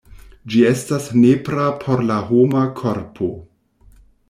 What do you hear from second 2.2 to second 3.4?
homa korpo.